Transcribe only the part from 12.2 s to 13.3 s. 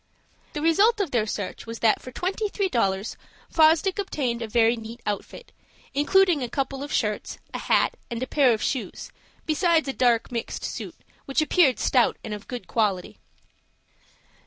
and of good quality.